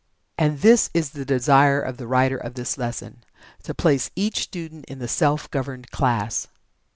And 0.35 0.61
this 0.61 0.89
is 0.95 1.11
the 1.11 1.25
desire 1.25 1.79
of 1.79 1.97
the 1.97 2.07
writer 2.07 2.35
of 2.35 2.55
this 2.55 2.75
lesson 2.75 3.23
to 3.61 3.75
place 3.75 4.09
each 4.15 4.39
student 4.41 4.83
in 4.85 4.97
the 4.97 5.07
"Self 5.07 5.51
governed 5.51 5.91
class." 5.91 6.47